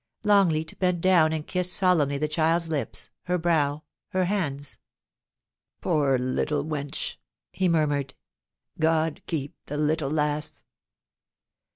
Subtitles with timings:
[0.23, 4.79] Longleat bent down and kissed solemnly the child's lips, her brow, her hands.'
[5.81, 7.17] Poor little wench!'
[7.53, 8.15] he murmured.'
[8.79, 10.63] God keep the little lass!'